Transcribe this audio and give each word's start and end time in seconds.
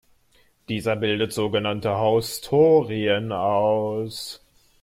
Dieser 0.67 0.95
bildet 0.95 1.31
so 1.31 1.51
genannte 1.51 1.91
Haustorien 1.95 3.31
aus. 3.31 4.43